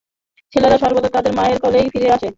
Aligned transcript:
ছেলেরা 0.53 0.77
সর্বদা 0.77 1.09
তাদের 1.09 1.33
মায়ের 1.33 1.57
কোলেই 1.63 1.87
ফিরে 1.93 2.09
আসে। 2.15 2.29